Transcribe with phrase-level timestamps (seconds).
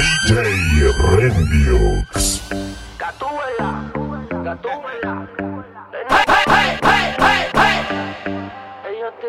[0.00, 0.32] DJ
[1.12, 2.40] Remix.
[2.96, 3.70] Gatúbela,
[4.42, 5.28] gatúbela.
[5.92, 7.78] Hey, hey, hey, hey, hey.
[8.88, 9.28] Ella te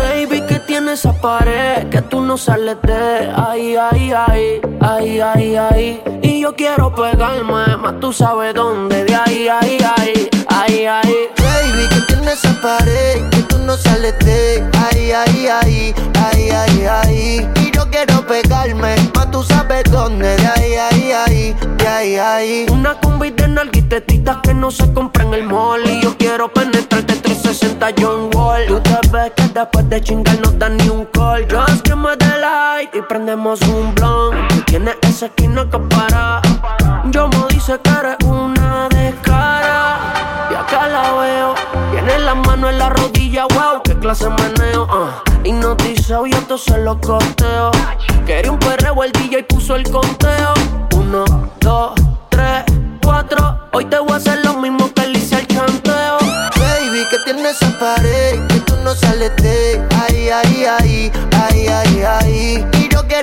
[0.00, 5.56] Baby, que tiene esa pared que tú no sales de ahí, ahí, ahí, ahí, ahí,
[5.56, 6.02] ahí.
[6.22, 11.28] Y yo quiero pegarme, más tú sabes dónde, de ahí, ahí, ahí, ahí, ahí.
[11.36, 13.31] Baby, que tiene esa pared
[13.62, 17.50] no sales de ahí, ahí, ahí, ahí, ahí, ahí.
[17.56, 22.66] Y yo quiero pegarme, más tú sabes dónde, de ahí, ahí, ahí, de ahí, ahí.
[22.70, 25.84] Una combi de nalguitetitas que no se compra en el mall.
[25.86, 28.66] Y yo quiero penetrarte 360 John Wall.
[28.66, 31.46] Tú te ves que después de chingar no da ni un call.
[32.02, 34.64] Me the light y prendemos un blunt.
[34.66, 36.40] Tienes esa esquina que para.
[37.10, 40.48] Yo me dice que eres una descara.
[40.50, 41.54] Y acá la veo.
[41.92, 42.88] Tiene las manos en la
[43.32, 44.84] rodilla, wow, qué clase meneo.
[44.84, 45.46] Uh.
[45.46, 47.70] Hipnotizado y entonces lo costeo.
[48.26, 50.54] Quería un perreo, el DJ puso el conteo.
[50.96, 51.24] Uno,
[51.60, 51.92] dos,
[52.28, 52.64] tres,
[53.02, 53.58] cuatro.
[53.72, 56.18] Hoy te voy a hacer lo mismo que le hice al chanteo.
[56.56, 62.02] Baby, que tiene esa pared que tú no sales de ahí, ahí, ahí, ahí, ahí,
[62.02, 62.71] ahí.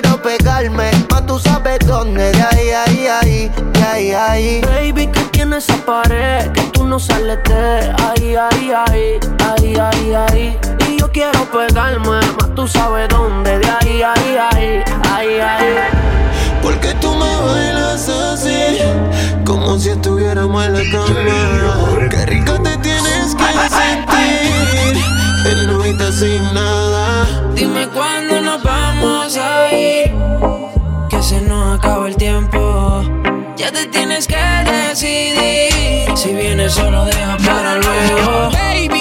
[0.00, 4.60] Quiero pegarme, más tú sabes dónde, de ahí, ahí, ahí, de ahí, ahí.
[4.62, 10.14] Baby, que tiene esa pared que tú no sales de ahí, ahí, ahí, ahí, ahí,
[10.14, 10.58] ahí.
[10.88, 15.74] Y yo quiero pegarme, más tú sabes dónde, de ahí, ahí, ahí, ahí, ahí.
[16.62, 18.78] Porque tú me bailas así,
[19.44, 22.08] como si estuviéramos en la cama.
[22.08, 25.04] Qué rico te tienes que sentir,
[25.44, 27.26] en novita sin nada.
[27.54, 30.12] Dime cuándo nos vamos a ir,
[31.08, 33.02] que se nos acaba el tiempo.
[33.56, 38.50] Ya te tienes que decidir, si vienes solo deja para luego.
[38.50, 38.99] Baby,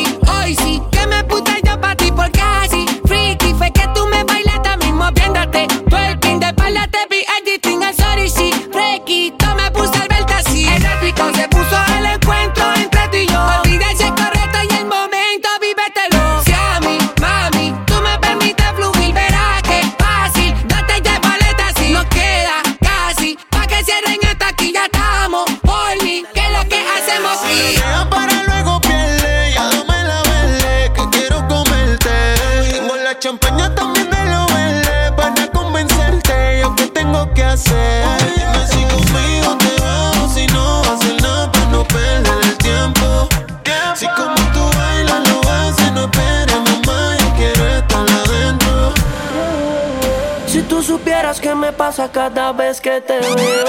[51.89, 53.65] pasa cada vez que te veo.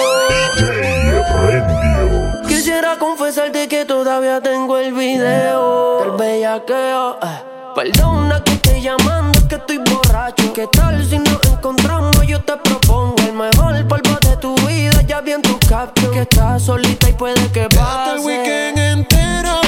[2.47, 7.19] Quisiera confesarte que todavía tengo el video del bellaqueo.
[7.23, 7.73] eh.
[7.75, 10.53] Perdona que esté llamando, es que estoy borracho.
[10.53, 12.11] ¿Qué tal si nos encontramos?
[12.27, 15.01] Yo te propongo el mejor polvo de tu vida.
[15.07, 18.27] Ya vi en tu caption que estás solita y puede que Hasta el pase.
[18.27, 19.61] weekend entero,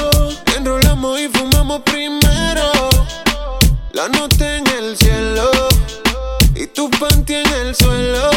[0.58, 2.70] enrolamos y fumamos primero.
[3.92, 5.71] La nota en el cielo
[6.54, 8.30] y tu panty en el suelo,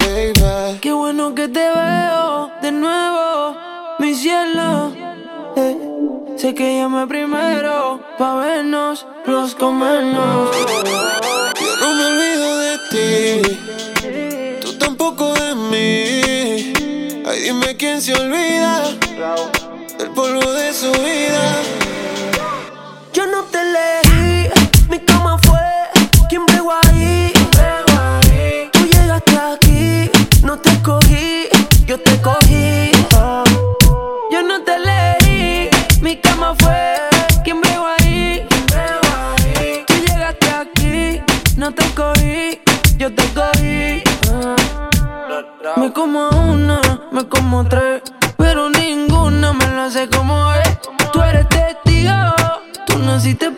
[0.00, 0.78] baby.
[0.80, 3.56] Qué bueno que te veo de nuevo,
[3.98, 4.92] mi cielo.
[5.56, 5.76] Eh,
[6.36, 10.50] sé que llamé primero pa' vernos, los comernos.
[11.60, 16.72] Yo no me olvido de ti, tú tampoco de mí.
[17.26, 18.84] Ay, dime quién se olvida
[19.98, 21.87] del polvo de su vida.
[49.88, 50.78] Lo hace como es.
[51.12, 52.12] Tú eres testigo,
[52.86, 53.50] tú naciste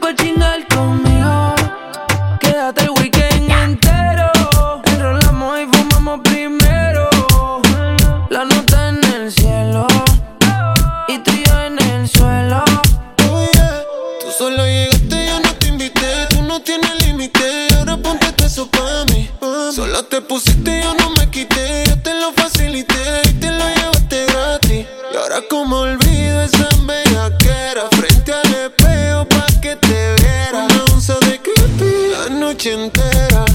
[32.51, 33.50] noche entera.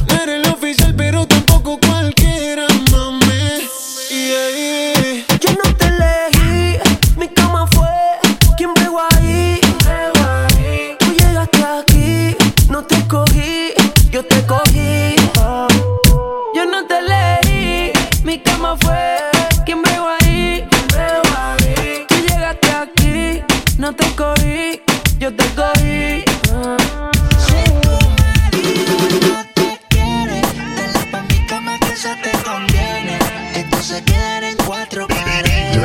[33.85, 35.77] se queden en cuatro paredes.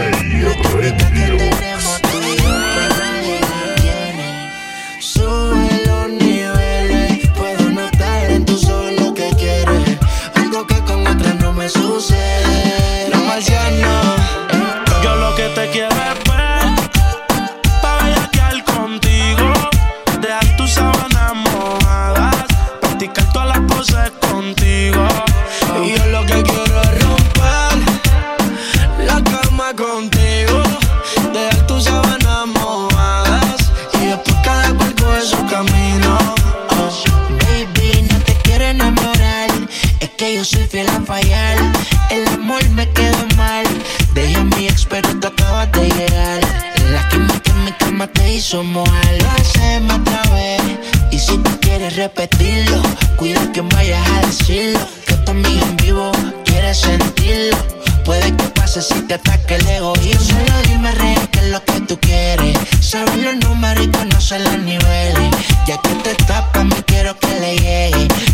[0.80, 1.89] Que tenemos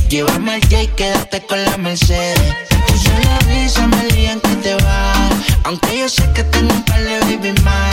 [0.08, 2.38] Llévame al J, quédate con la Mercedes.
[2.86, 5.32] Tú solo avísame el día en que te vas.
[5.64, 7.92] Aunque yo sé que tengo un par de baby más.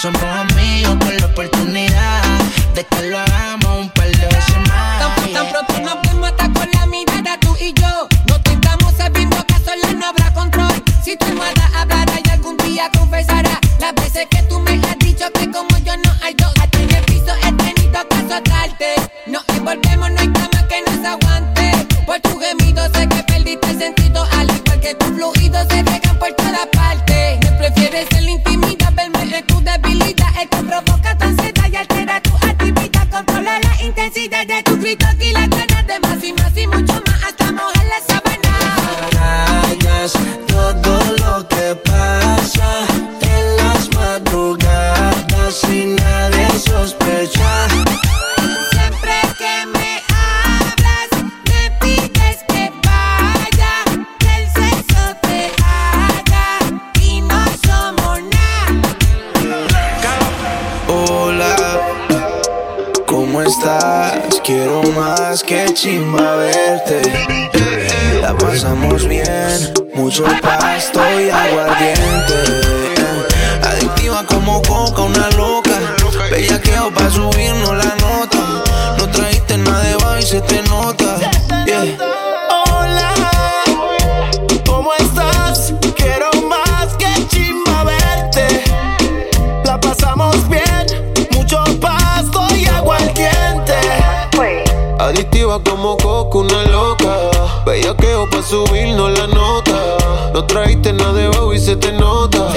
[0.00, 2.22] Somos amigos con la oportunidad
[2.74, 5.16] de que lo hagamos un par de veces más.
[5.16, 8.08] Tan, tan pronto nos vemos hasta con la mirada tú y yo.
[8.26, 10.82] No te estamos sabiendo que solo no habrá control.
[11.04, 15.30] Si tu hermana hablará y algún día confesará las veces que tú me has dicho
[15.34, 16.52] que como yo no hay dos.
[16.58, 18.94] A ti en el piso he tenido que azotarte.
[19.26, 20.28] Nos envolvemos, no hay
[20.70, 21.72] que nos aguante.
[22.06, 24.24] Por tu gemido sé que perdiste el sentido.
[24.38, 26.79] Al igual que tus fluidos se regan por toda parte.
[63.40, 64.40] ¿Cómo estás?
[64.44, 67.00] Quiero más que chimba verte.
[68.20, 72.34] La pasamos bien, mucho pasto y aguardiente.
[73.62, 75.78] Adictiva como coca, una loca.
[76.30, 78.64] Bellaqueo pa' subirnos la nota.
[78.98, 81.16] No trajiste nada de baile se te nota.
[81.64, 81.96] Yeah.
[82.66, 83.29] Hola,
[95.50, 97.30] Adictiva como coco, una loca.
[97.66, 99.96] Bellaqueo pa' subirnos la nota.
[100.32, 102.52] No trajiste nada de bajo y se te nota.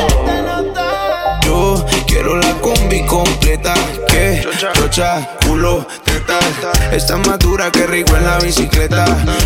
[1.44, 3.74] Yo quiero la combi completa.
[4.08, 4.46] Que
[4.76, 5.86] chocha, culo.
[6.92, 9.06] Está más dura que rico en la bicicleta.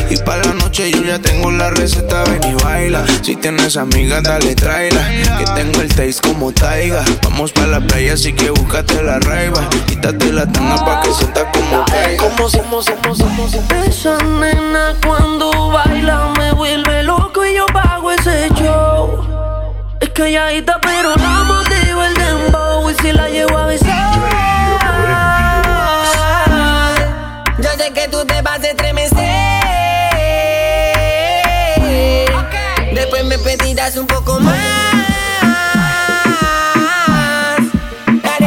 [0.10, 2.24] Y para la noche yo ya tengo la receta.
[2.26, 3.06] Ven y baila.
[3.22, 5.08] Si tienes amigas, dale tráela.
[5.38, 7.04] Que tengo el taste como taiga.
[7.24, 9.68] Vamos para la playa, así que búscate la raiva.
[9.88, 12.24] Quítate la tanga pa' que sienta como caiga.
[12.24, 13.54] Como somos, somos, somos.
[13.88, 19.26] Esa nena cuando baila me vuelve loco y yo pago ese show.
[20.00, 23.57] Es calladita pero la motivo el dembow y si la llevo
[33.96, 34.58] un poco más.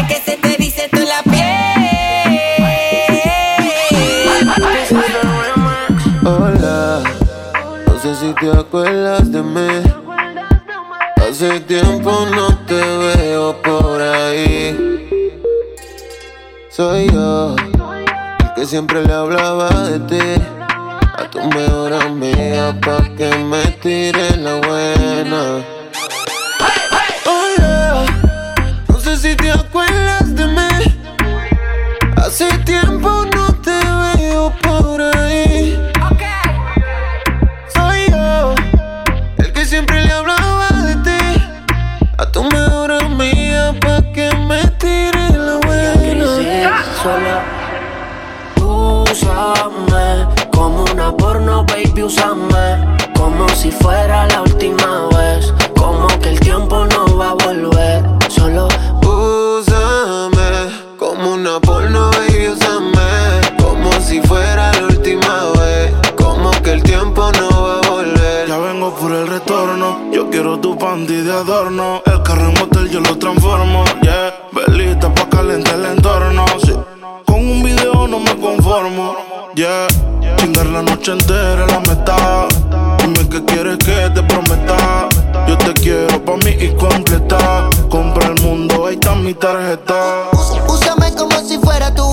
[0.08, 2.40] Que se te dice la piel.
[6.24, 7.02] Hola,
[7.86, 9.82] no sé si te acuerdas de mí.
[11.16, 14.76] Hace tiempo no te veo por ahí.
[16.70, 20.59] Soy yo, el que siempre le hablaba de ti.
[21.30, 25.79] Tu mejor amiga pa' que me tire la buena.
[51.64, 55.52] Baby, úsame como si fuera la última vez.
[55.76, 58.02] Como que el tiempo no va a volver.
[58.28, 58.68] Solo
[59.02, 66.82] Úsame como una porno, baby, úsame Como si fuera la última vez Como que el
[66.82, 70.10] tiempo no va a volver Ya vengo por el retorno.
[70.12, 72.02] Yo quiero tu panty de adorno.
[72.06, 73.84] El carro en motel yo lo transformo.
[74.02, 76.44] Yeah, velita pa' calentar el entorno.
[76.64, 76.72] Sí.
[77.26, 79.29] Con un video no me conformo.
[80.64, 82.46] La noche entera la meta.
[82.98, 85.08] Dime que quieres que te prometa.
[85.48, 87.68] Yo te quiero pa' mí y completa.
[87.88, 90.28] Compra el mundo, ahí está mi tarjeta.
[90.68, 92.09] Úsame como si fuera tu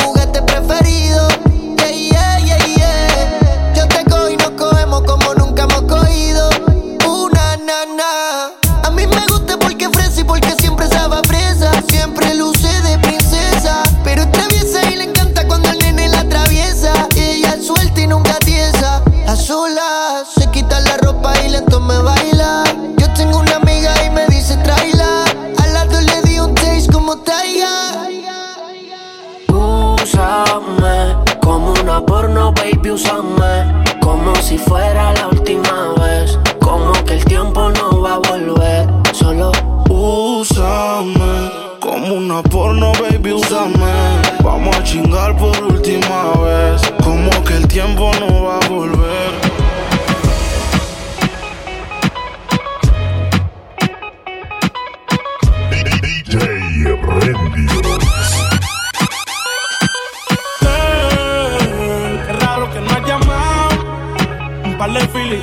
[32.77, 33.83] baby, úsame.
[34.01, 36.39] Como si fuera la última vez.
[36.59, 38.87] Como que el tiempo no va a volver.
[39.13, 39.51] Solo
[39.89, 41.51] úsame.
[41.79, 44.21] Como una porno, baby, úsame.
[44.43, 46.81] Vamos a chingar por última vez.
[47.03, 49.57] Como que el tiempo no va a volver.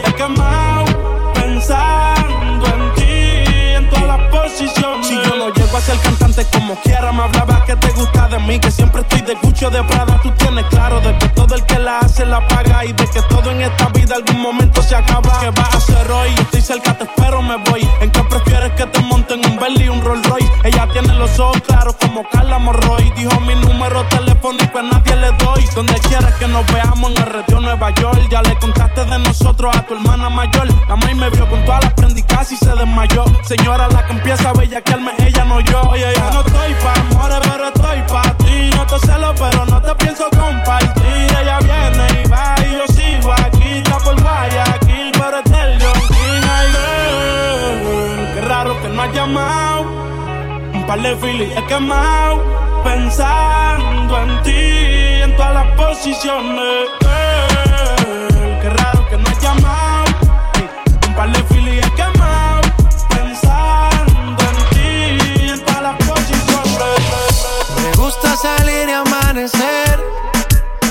[0.03, 5.07] Quemado pensando en ti, en todas las posiciones.
[5.07, 8.39] Si yo no llego a ser cantante como quiera, me hablaba que te gusta de
[8.41, 10.21] mí, que siempre estoy de cucho de Prada.
[10.23, 13.23] Tú tienes claro de que todo el que la hace la paga y de que
[13.23, 15.41] todo en esta vida algún momento se acaba.
[15.41, 16.35] ¿Qué vas a hacer hoy?
[16.39, 17.89] Estoy cerca, te espero, me voy.
[18.01, 20.51] ¿En qué prefieres que te monten un Bentley y un Rolls Royce?
[20.65, 23.11] Ella tiene los ojos claros como Carla Morroy.
[23.17, 25.65] Dijo mi número telefónico a nadie le doy.
[25.75, 28.29] Donde quieras que nos veamos en el retiro Nueva York.
[28.31, 30.69] Ya le contaste de nosotros a tu hermana mayor.
[30.89, 33.25] La maíz me vio con todas las prendicas y se desmayó.
[33.43, 35.81] Señora, la que empieza a bellaquearme, ella no yo.
[35.91, 38.44] Oye, ya no estoy pa' amores, pero estoy pa'
[51.05, 52.43] De filis he quemado.
[52.83, 56.89] Pensando en ti, en todas las posiciones.
[58.01, 60.05] Girl, qué raro que no has llamado.
[61.07, 62.63] Un par de filis he quemado.
[63.11, 67.01] Pensando en ti, en todas las posiciones.
[67.83, 70.03] Me gusta salir y amanecer,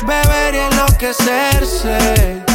[0.05, 2.45] beber y enloquecerse.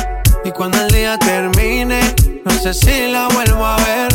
[0.45, 4.13] Y cuando el día termine, no sé si la vuelvo a ver.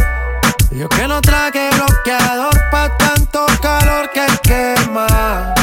[0.71, 3.02] Yo que no traje bloqueador pa'
[3.33, 5.53] tanto calor que quema.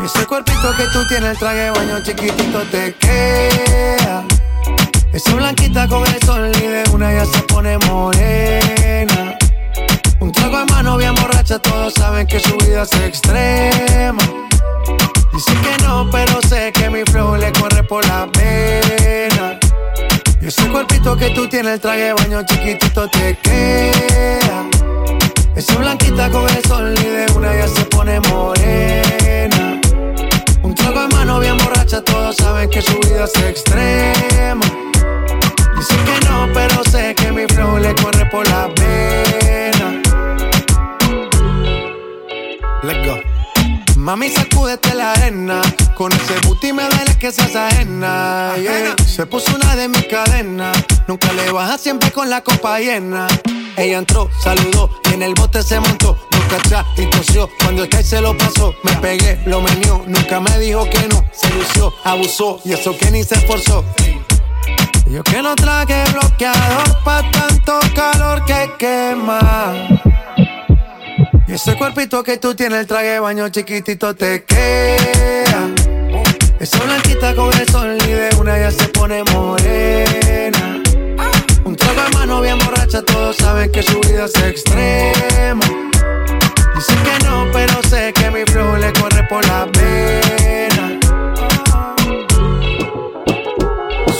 [0.00, 4.24] Y ese cuerpito que tú tienes, el traje de baño chiquitito te queda.
[5.12, 9.36] Esa blanquita con el sol y de una ya se pone morena.
[10.20, 14.22] Un trago en mano bien borracha, todos saben que su vida es extrema.
[15.32, 19.58] Dice que no, pero sé que mi flow le corre por la pena.
[20.40, 24.65] Y ese cuerpito que tú tienes, el traje de baño chiquitito te queda.
[51.78, 53.26] Siempre con la copa llena.
[53.76, 56.16] Ella entró, saludó en el bote se montó.
[56.30, 57.48] Nunca atrás y tosió.
[57.62, 60.02] Cuando el se lo pasó, me pegué, lo menió.
[60.06, 61.24] Nunca me dijo que no.
[61.32, 63.84] Se lució, abusó y eso que ni se esforzó.
[65.06, 69.72] Yo que no traje bloqueador pa' tanto calor que quema.
[71.46, 75.70] Y ese cuerpito que tú tienes, el traje baño chiquitito te queda.
[76.58, 80.75] Esa blanquita con el sol y de una ya se pone morena.
[81.66, 85.66] Un trago de mano bien borracha, todos saben que su vida es extrema.
[86.76, 91.00] Dicen que no, pero sé que mi flow le corre por la pena.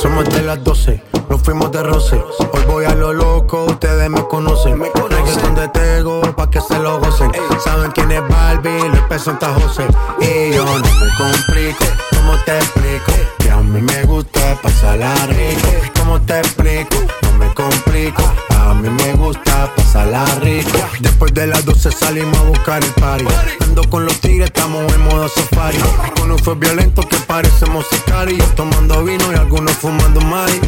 [0.03, 1.01] Somos de las 12,
[1.31, 2.21] nos fuimos de roce.
[2.53, 4.81] Hoy voy a lo loco, ustedes me conocen.
[4.81, 7.31] Me conocen de Tego, pa' que se lo gocen.
[7.63, 9.87] Saben quién es Barbie, peso Santa José.
[10.21, 13.13] Y yo no me complico, ¿cómo te explico?
[13.39, 15.96] Que a mí me gusta pasarla rico.
[16.07, 16.99] ¿Cómo te explico?
[17.23, 18.23] No me complico.
[18.51, 20.79] A mí me gusta pasarla rico.
[21.01, 23.25] Después de las 12 salimos a buscar el party.
[23.65, 25.79] Ando con los tigres, estamos en modo safari.
[26.17, 28.55] Con un fue violento que parecemos sicarios.
[28.55, 30.61] Tomando vino y algunos fumando mari.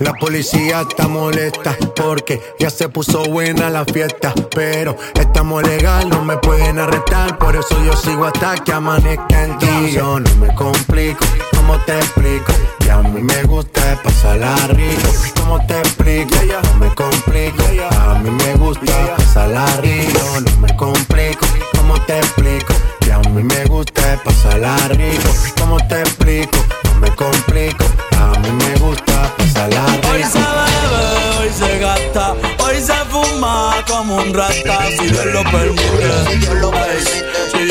[0.00, 4.34] La policía está molesta porque ya se puso buena la fiesta.
[4.54, 7.38] Pero estamos legal, no me pueden arrestar.
[7.38, 9.92] Por eso yo sigo hasta que amanezca en ti.
[9.94, 11.24] Yo no me complico,
[11.56, 12.52] ¿cómo te explico?
[12.84, 15.08] Que a mí me gusta pasarla rico.
[15.40, 16.34] ¿Cómo te explico?
[16.64, 17.64] No me complico.
[17.90, 20.20] A mí me gusta pasarla rico.
[20.40, 21.46] No me complico.
[21.76, 22.74] ¿Cómo te explico?
[23.00, 25.30] Que a mí me gusta pasarla rico.
[25.58, 26.58] ¿Cómo te explico?
[26.84, 27.84] No me complico.
[28.18, 30.50] A mí me gusta pasarla Hoy se rico.
[30.58, 36.30] bebe, hoy se gasta, hoy se fuma como un rata, si Dios lo permite.
[36.30, 37.24] Si Dios lo permite.
[37.54, 37.64] Ey,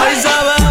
[0.00, 0.63] Hoy se bebe,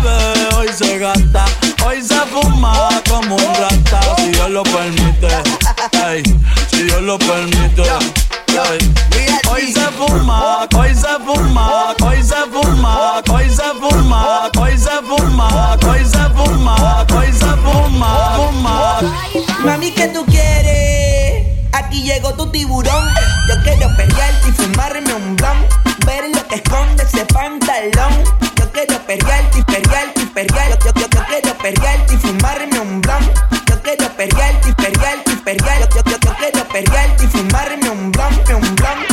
[35.80, 36.04] perrearte y perrearte.
[36.04, 39.12] Yo, yo, yo quiero perrearte y fumarme un blunt, un blunt.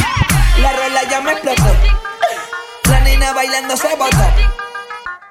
[0.60, 1.72] La rola ya me explotó.
[2.88, 4.16] La nena bailando se botó.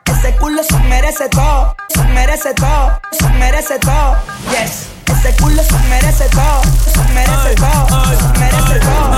[0.06, 4.16] Ese culo se merece todo, se merece todo, se merece todo.
[4.52, 4.88] Yes.
[5.06, 6.62] Ese culo se merece todo,
[6.94, 9.10] se merece todo, se merece todo.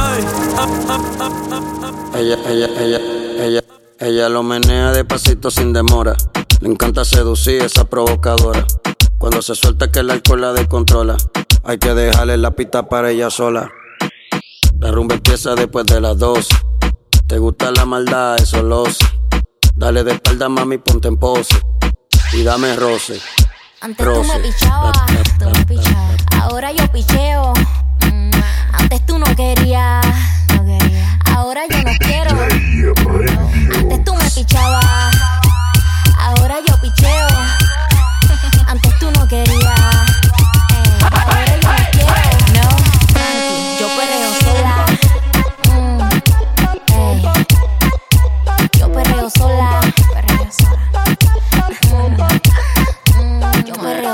[2.16, 3.00] Ella, ella, ella,
[3.40, 3.64] ella,
[4.00, 6.16] ella lo menea despacito sin demora.
[6.60, 8.66] Le encanta seducir esa provocadora.
[9.18, 11.18] Cuando se suelta que el alcohol la descontrola.
[11.64, 13.70] Hay que dejarle la pista para ella sola.
[14.80, 16.48] La rumba empieza después de las dos.
[17.28, 19.06] Te gusta la maldad, eso lo sé.
[19.76, 21.56] Dale de espalda, mami, ponte en pose.
[22.34, 23.20] Y dame roce.
[23.82, 24.98] Antes tú me pichabas,
[25.40, 26.26] tú me pichabas.
[26.42, 27.54] Ahora yo picheo.
[28.12, 28.32] Mm,
[28.74, 30.06] Antes tú no querías.
[31.26, 32.32] Ahora yo no quiero.
[32.32, 34.86] Antes tú me pichabas.